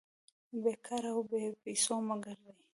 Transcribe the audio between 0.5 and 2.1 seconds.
بې کاره او بې پېسو